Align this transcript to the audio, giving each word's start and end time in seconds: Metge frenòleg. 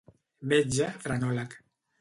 Metge 0.53 0.89
frenòleg. 1.05 1.57